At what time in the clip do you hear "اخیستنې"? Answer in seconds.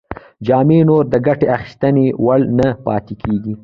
1.57-2.05